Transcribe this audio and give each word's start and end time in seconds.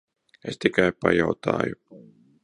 Es 0.51 0.55
tikai 0.63 0.93
pajautāju. 1.05 1.79